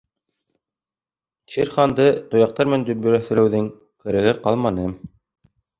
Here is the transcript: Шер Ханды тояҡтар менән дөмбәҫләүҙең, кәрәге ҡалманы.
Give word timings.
Шер 1.55 1.73
Ханды 1.75 2.07
тояҡтар 2.33 2.73
менән 2.73 2.89
дөмбәҫләүҙең, 2.89 3.73
кәрәге 4.07 4.39
ҡалманы. 4.47 4.93